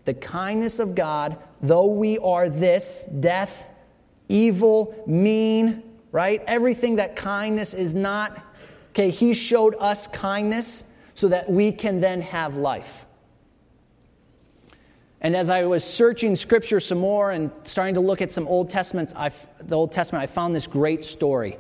[0.06, 3.52] The kindness of God, though we are this death,
[4.28, 6.42] evil, mean, right?
[6.46, 8.42] Everything that kindness is not
[8.94, 10.84] Okay, he showed us kindness
[11.16, 13.06] so that we can then have life.
[15.20, 18.70] And as I was searching scripture some more and starting to look at some Old
[18.70, 21.58] Testaments, I, the Old Testament, I found this great story.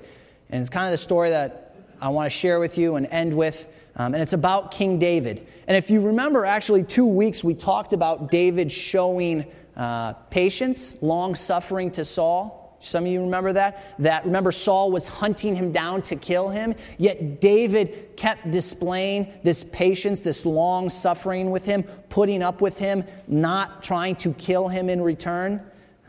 [0.50, 1.63] And it's kind of the story that
[2.00, 3.66] I want to share with you and end with.
[3.96, 5.46] Um, and it's about King David.
[5.66, 9.44] And if you remember, actually, two weeks we talked about David showing
[9.76, 12.76] uh, patience, long suffering to Saul.
[12.80, 13.94] Some of you remember that?
[13.98, 19.64] That remember Saul was hunting him down to kill him, yet David kept displaying this
[19.64, 24.90] patience, this long suffering with him, putting up with him, not trying to kill him
[24.90, 25.62] in return.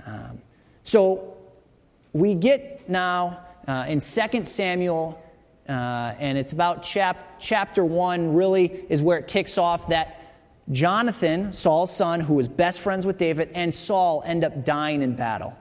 [0.05, 0.41] Um,
[0.83, 1.37] so
[2.11, 5.21] we get now uh, in 2 Samuel,
[5.67, 10.21] uh, and it's about chap- chapter 1, really is where it kicks off that
[10.71, 15.15] Jonathan, Saul's son, who was best friends with David, and Saul end up dying in
[15.15, 15.55] battle.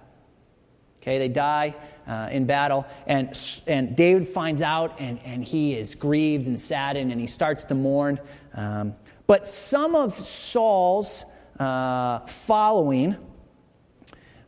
[1.00, 1.74] Okay, they die
[2.06, 7.12] uh, in battle, and, and David finds out, and, and he is grieved and saddened,
[7.12, 8.18] and he starts to mourn.
[8.54, 8.94] Um,
[9.26, 11.24] but some of Saul's
[11.58, 13.16] uh, following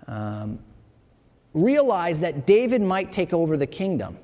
[0.06, 0.58] um,
[1.52, 4.18] realize that David might take over the kingdom.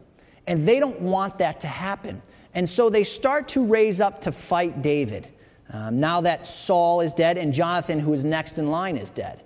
[0.46, 2.20] And they don't want that to happen.
[2.54, 5.28] And so they start to raise up to fight David.
[5.72, 9.42] Um, now that Saul is dead and Jonathan, who is next in line, is dead.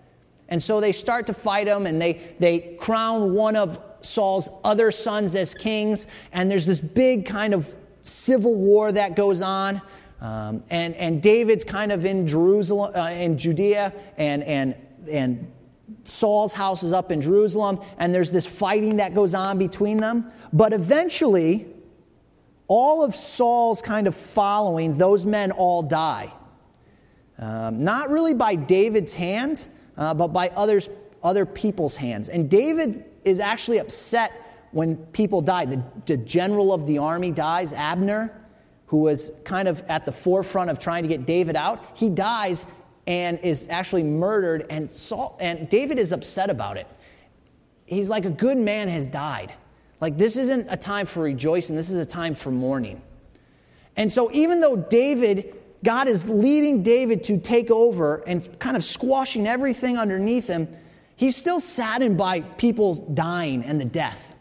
[0.48, 4.90] And so they start to fight him and they, they crown one of Saul's other
[4.90, 6.06] sons as kings.
[6.32, 7.72] And there's this big kind of
[8.04, 9.82] civil war that goes on.
[10.20, 14.74] Um, and, and David's kind of in Jerusalem, uh, in Judea, and, and,
[15.10, 15.52] and
[16.04, 20.30] Saul's house is up in Jerusalem, and there's this fighting that goes on between them.
[20.52, 21.66] But eventually,
[22.68, 26.32] all of Saul's kind of following, those men all die.
[27.38, 30.88] Um, not really by David's hand, uh, but by others,
[31.22, 32.28] other people's hands.
[32.28, 34.32] And David is actually upset
[34.72, 35.66] when people die.
[35.66, 38.32] The, the general of the army dies, Abner,
[38.86, 41.84] who was kind of at the forefront of trying to get David out.
[41.94, 42.66] He dies
[43.06, 46.88] and is actually murdered, and, Saul, and David is upset about it.
[47.86, 49.52] He's like, a good man has died.
[50.00, 53.00] Like, this isn't a time for rejoicing, this is a time for mourning.
[53.96, 58.84] And so, even though David, God is leading David to take over and kind of
[58.84, 60.68] squashing everything underneath him,
[61.14, 64.34] he's still saddened by people dying and the death.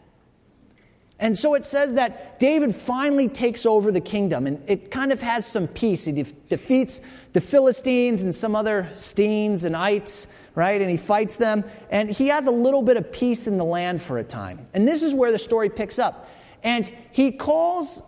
[1.18, 5.20] And so it says that David finally takes over the kingdom, and it kind of
[5.22, 6.04] has some peace.
[6.04, 7.00] He de- defeats
[7.32, 10.80] the Philistines and some other Steens and Ites, right?
[10.80, 14.02] And he fights them, and he has a little bit of peace in the land
[14.02, 14.66] for a time.
[14.74, 16.28] And this is where the story picks up.
[16.62, 18.02] And he calls,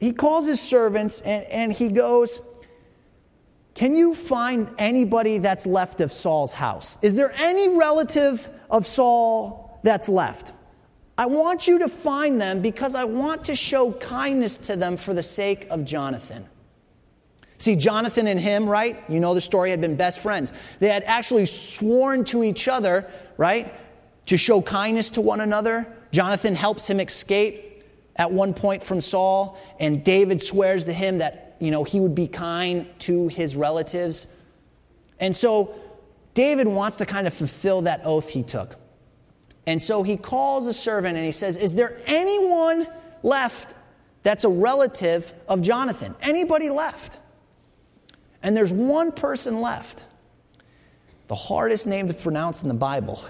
[0.00, 2.40] he calls his servants, and, and he goes,
[3.74, 6.96] Can you find anybody that's left of Saul's house?
[7.02, 10.53] Is there any relative of Saul that's left?
[11.16, 15.14] I want you to find them because I want to show kindness to them for
[15.14, 16.46] the sake of Jonathan.
[17.58, 19.02] See, Jonathan and him, right?
[19.08, 20.52] You know the story, had been best friends.
[20.80, 23.72] They had actually sworn to each other, right,
[24.26, 25.86] to show kindness to one another.
[26.10, 27.84] Jonathan helps him escape
[28.16, 32.14] at one point from Saul, and David swears to him that, you know, he would
[32.14, 34.26] be kind to his relatives.
[35.20, 35.74] And so
[36.34, 38.76] David wants to kind of fulfill that oath he took.
[39.66, 42.86] And so he calls a servant and he says, Is there anyone
[43.22, 43.74] left
[44.22, 46.14] that's a relative of Jonathan?
[46.20, 47.18] Anybody left?
[48.42, 50.04] And there's one person left.
[51.28, 53.24] The hardest name to pronounce in the Bible.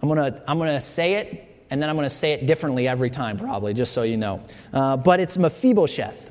[0.00, 2.88] I'm going to I'm gonna say it, and then I'm going to say it differently
[2.88, 4.42] every time, probably, just so you know.
[4.72, 6.30] Uh, but it's Mephibosheth.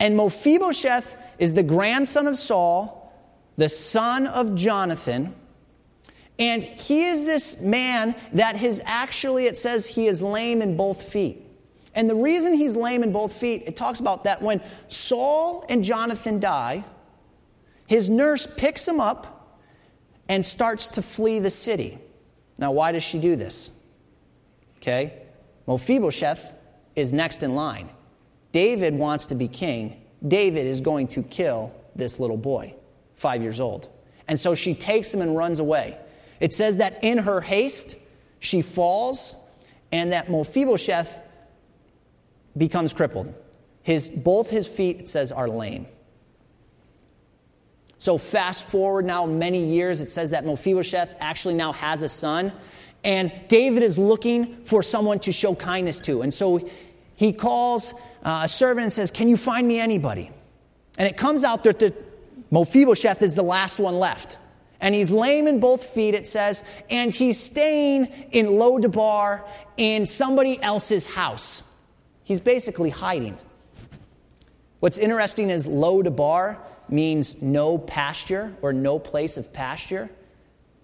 [0.00, 3.12] And Mephibosheth is the grandson of Saul,
[3.56, 5.34] the son of Jonathan
[6.42, 11.00] and he is this man that his actually, it says he is lame in both
[11.00, 11.46] feet.
[11.94, 15.84] And the reason he's lame in both feet, it talks about that when Saul and
[15.84, 16.84] Jonathan die,
[17.86, 19.56] his nurse picks him up
[20.28, 22.00] and starts to flee the city.
[22.58, 23.70] Now, why does she do this?
[24.78, 25.22] Okay?
[25.68, 26.54] Mephibosheth
[26.96, 27.88] is next in line.
[28.50, 30.02] David wants to be king.
[30.26, 32.74] David is going to kill this little boy,
[33.14, 33.88] five years old.
[34.26, 36.00] And so she takes him and runs away.
[36.42, 37.94] It says that in her haste,
[38.40, 39.36] she falls,
[39.92, 41.20] and that Mephibosheth
[42.58, 43.32] becomes crippled.
[43.84, 45.86] His, both his feet, it says, are lame.
[48.00, 52.52] So, fast forward now many years, it says that Mephibosheth actually now has a son,
[53.04, 56.22] and David is looking for someone to show kindness to.
[56.22, 56.68] And so
[57.14, 60.32] he calls uh, a servant and says, Can you find me anybody?
[60.98, 61.94] And it comes out that the
[62.50, 64.38] Mephibosheth is the last one left
[64.82, 69.44] and he's lame in both feet, it says, and he's staying in Lodabar
[69.76, 71.62] in somebody else's house.
[72.24, 73.38] He's basically hiding.
[74.80, 80.10] What's interesting is Lodabar means no pasture or no place of pasture,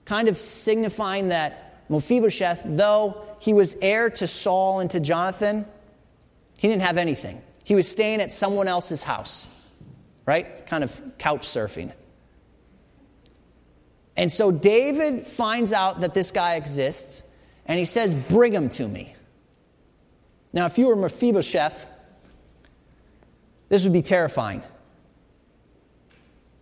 [0.04, 5.66] kind of signifying that Mephibosheth, though he was heir to Saul and to Jonathan,
[6.56, 7.42] he didn't have anything.
[7.64, 9.48] He was staying at someone else's house,
[10.24, 10.66] right?
[10.66, 11.92] Kind of couch surfing.
[14.18, 17.22] And so David finds out that this guy exists,
[17.66, 19.14] and he says, Bring him to me.
[20.52, 21.86] Now, if you were Mephibosheth,
[23.68, 24.62] this would be terrifying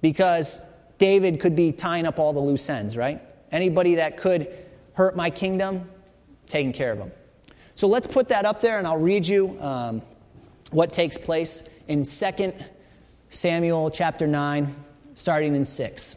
[0.02, 0.60] because
[0.98, 3.22] David could be tying up all the loose ends, right?
[3.50, 4.52] Anybody that could
[4.92, 5.88] hurt my kingdom,
[6.48, 7.10] taking care of them.
[7.74, 10.02] So let's put that up there, and I'll read you um,
[10.72, 12.52] what takes place in 2
[13.30, 14.74] Samuel chapter 9,
[15.14, 16.16] starting in 6.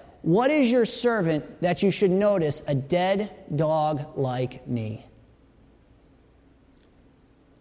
[0.21, 5.05] What is your servant that you should notice a dead dog like me?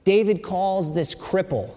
[0.05, 1.77] David calls this cripple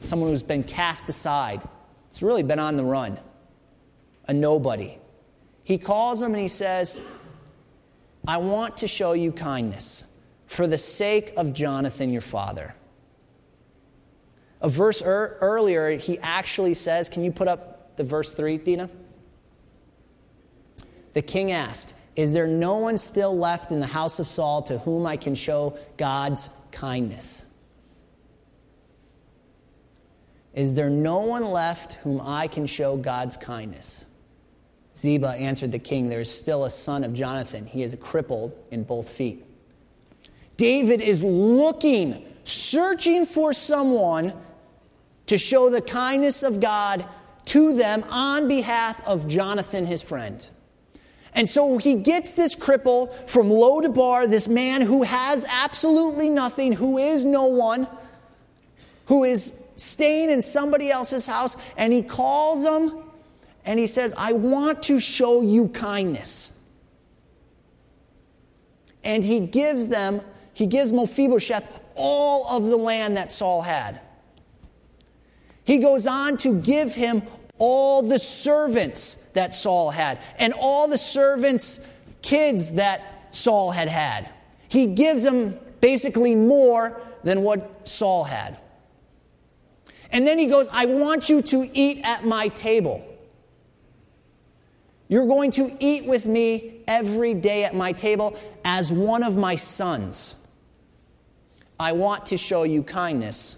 [0.00, 1.62] someone who's been cast aside.
[2.08, 3.18] It's really been on the run,
[4.26, 4.98] a nobody.
[5.64, 7.00] He calls him and he says,
[8.26, 10.04] I want to show you kindness
[10.46, 12.74] for the sake of Jonathan, your father.
[14.60, 18.90] A verse er- earlier, he actually says, Can you put up the verse 3, Dina?
[21.12, 24.78] The king asked, Is there no one still left in the house of Saul to
[24.78, 27.42] whom I can show God's kindness?
[30.54, 34.06] Is there no one left whom I can show God's kindness?
[34.96, 37.66] Ziba answered the king, There is still a son of Jonathan.
[37.66, 39.44] He is crippled in both feet.
[40.58, 44.34] David is looking, searching for someone
[45.26, 47.06] to show the kindness of God
[47.46, 50.48] to them on behalf of Jonathan, his friend.
[51.34, 56.98] And so he gets this cripple from Lo-debar, this man who has absolutely nothing, who
[56.98, 57.88] is no one,
[59.06, 63.02] who is staying in somebody else's house, and he calls them
[63.64, 66.58] and he says, I want to show you kindness.
[69.04, 70.20] And he gives them,
[70.52, 74.00] he gives Mephibosheth all of the land that Saul had.
[75.64, 77.22] He goes on to give him
[77.58, 81.80] all the servants that Saul had and all the servants'
[82.22, 84.28] kids that Saul had had.
[84.68, 88.58] He gives him basically more than what Saul had.
[90.10, 93.06] And then he goes, I want you to eat at my table.
[95.08, 99.56] You're going to eat with me every day at my table as one of my
[99.56, 100.34] sons.
[101.78, 103.56] I want to show you kindness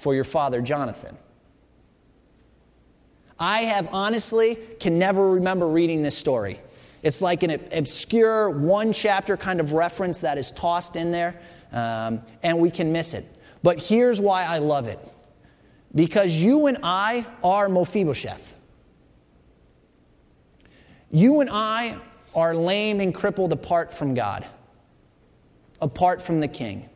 [0.00, 1.16] for your father, Jonathan.
[3.38, 6.60] I have honestly can never remember reading this story.
[7.02, 11.40] It's like an obscure one chapter kind of reference that is tossed in there,
[11.72, 13.24] um, and we can miss it.
[13.62, 14.98] But here's why I love it
[15.94, 18.54] because you and I are Mephibosheth.
[21.10, 21.98] You and I
[22.34, 24.46] are lame and crippled apart from God,
[25.80, 26.88] apart from the king.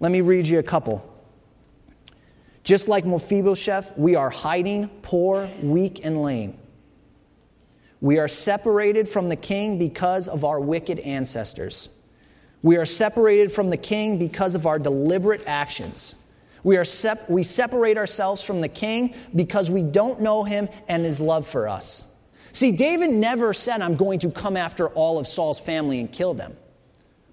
[0.00, 1.11] Let me read you a couple.
[2.64, 6.56] Just like Mephibosheth, we are hiding, poor, weak, and lame.
[8.00, 11.88] We are separated from the king because of our wicked ancestors.
[12.62, 16.14] We are separated from the king because of our deliberate actions.
[16.64, 21.04] We, are sep- we separate ourselves from the king because we don't know him and
[21.04, 22.04] his love for us.
[22.52, 26.34] See, David never said, I'm going to come after all of Saul's family and kill
[26.34, 26.56] them.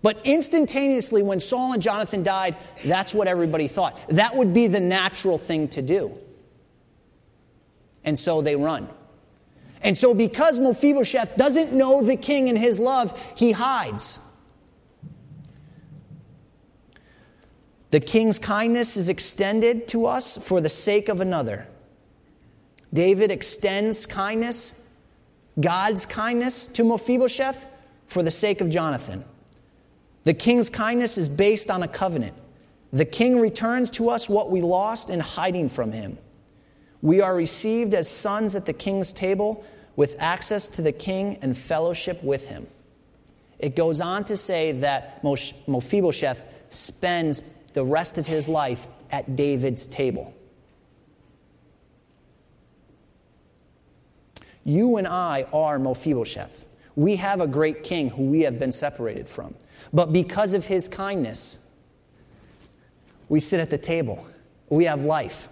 [0.01, 3.99] But instantaneously, when Saul and Jonathan died, that's what everybody thought.
[4.09, 6.17] That would be the natural thing to do.
[8.05, 8.87] And so they run.
[9.81, 14.19] And so, because Mephibosheth doesn't know the king and his love, he hides.
[17.91, 21.67] The king's kindness is extended to us for the sake of another.
[22.93, 24.81] David extends kindness,
[25.59, 27.67] God's kindness, to Mephibosheth
[28.07, 29.23] for the sake of Jonathan.
[30.29, 32.35] The king's kindness is based on a covenant.
[32.93, 36.19] The king returns to us what we lost in hiding from him.
[37.01, 39.65] We are received as sons at the king's table
[39.95, 42.67] with access to the king and fellowship with him.
[43.57, 47.41] It goes on to say that Mephibosheth spends
[47.73, 50.31] the rest of his life at David's table.
[54.63, 56.67] You and I are Mephibosheth.
[56.95, 59.55] We have a great king who we have been separated from.
[59.93, 61.57] But because of his kindness,
[63.27, 64.27] we sit at the table.
[64.69, 65.49] We have life.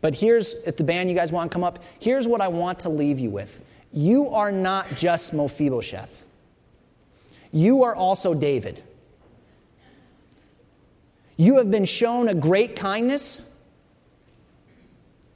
[0.00, 2.80] But here's, if the band you guys want to come up, here's what I want
[2.80, 3.60] to leave you with.
[3.92, 6.24] You are not just Mephibosheth,
[7.52, 8.82] you are also David.
[11.36, 13.40] You have been shown a great kindness.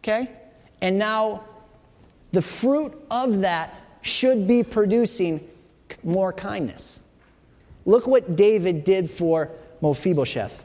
[0.00, 0.30] Okay?
[0.80, 1.44] And now
[2.32, 5.46] the fruit of that should be producing
[6.04, 7.00] more kindness.
[7.88, 10.62] Look what David did for Mephibosheth.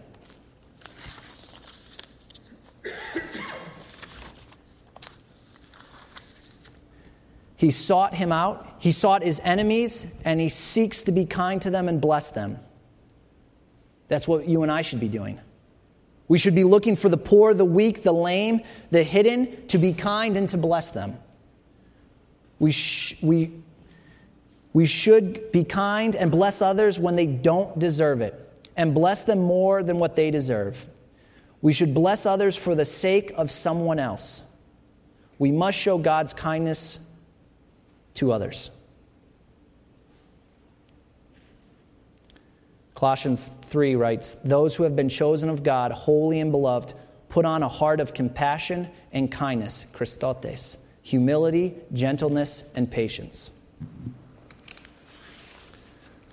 [7.55, 11.69] He sought him out, he sought his enemies, and he seeks to be kind to
[11.69, 12.59] them and bless them.
[14.09, 15.39] That's what you and I should be doing.
[16.27, 19.93] We should be looking for the poor, the weak, the lame, the hidden, to be
[19.93, 21.17] kind and to bless them.
[22.59, 23.63] We, sh- we,
[24.73, 28.39] we should be kind and bless others when they don't deserve it,
[28.75, 30.85] and bless them more than what they deserve.
[31.61, 34.41] We should bless others for the sake of someone else.
[35.37, 36.99] We must show God's kindness
[38.15, 38.71] to others.
[42.95, 46.93] Colossians 3 writes, Those who have been chosen of God, holy and beloved,
[47.29, 53.51] put on a heart of compassion and kindness, chrestotes, humility, gentleness, and patience.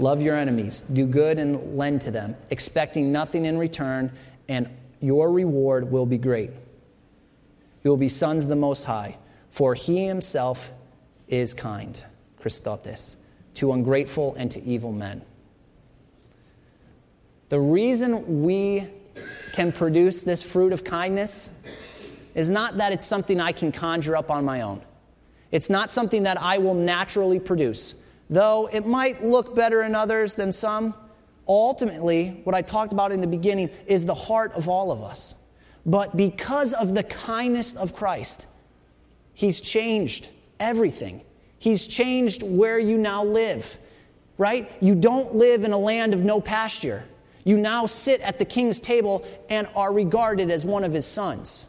[0.00, 4.10] Love your enemies, do good and lend to them, expecting nothing in return,
[4.48, 4.66] and
[5.00, 6.50] your reward will be great.
[7.84, 9.18] You will be sons of the Most High,
[9.50, 10.72] for he himself
[11.28, 12.02] is kind,
[12.42, 13.16] chrestotes,
[13.56, 15.20] to ungrateful and to evil men.
[17.50, 18.88] The reason we
[19.52, 21.50] can produce this fruit of kindness
[22.34, 24.80] is not that it's something I can conjure up on my own.
[25.50, 27.96] It's not something that I will naturally produce.
[28.30, 30.94] Though it might look better in others than some,
[31.46, 35.34] ultimately, what I talked about in the beginning is the heart of all of us.
[35.84, 38.46] But because of the kindness of Christ,
[39.34, 40.28] He's changed
[40.58, 41.22] everything.
[41.58, 43.78] He's changed where you now live,
[44.38, 44.70] right?
[44.80, 47.04] You don't live in a land of no pasture.
[47.44, 51.64] You now sit at the king's table and are regarded as one of his sons.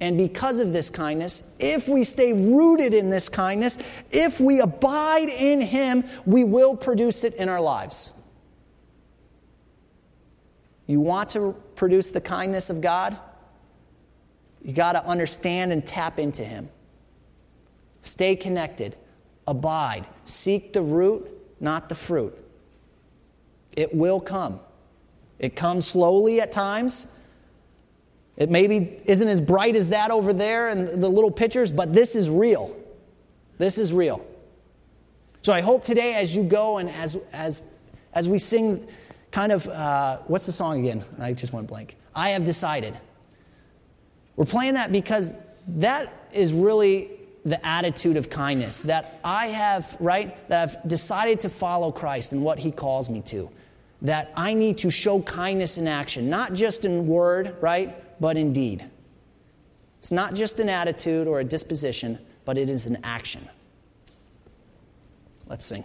[0.00, 3.76] And because of this kindness, if we stay rooted in this kindness,
[4.10, 8.12] if we abide in him, we will produce it in our lives.
[10.86, 13.16] You want to produce the kindness of God?
[14.64, 16.68] You got to understand and tap into him.
[18.00, 18.96] Stay connected,
[19.46, 21.28] abide, seek the root,
[21.60, 22.36] not the fruit.
[23.76, 24.60] It will come.
[25.38, 27.06] It comes slowly at times.
[28.40, 32.16] It maybe isn't as bright as that over there and the little pictures, but this
[32.16, 32.74] is real.
[33.58, 34.26] This is real.
[35.42, 37.62] So I hope today, as you go and as, as,
[38.14, 38.88] as we sing,
[39.30, 41.04] kind of, uh, what's the song again?
[41.18, 41.96] I just went blank.
[42.14, 42.98] I have decided.
[44.36, 45.34] We're playing that because
[45.68, 47.10] that is really
[47.44, 50.48] the attitude of kindness that I have, right?
[50.48, 53.50] That I've decided to follow Christ and what he calls me to
[54.02, 58.52] that I need to show kindness in action, not just in word, right, but in
[58.52, 58.84] deed.
[59.98, 63.48] It's not just an attitude or a disposition, but it is an action.
[65.46, 65.84] Let's sing.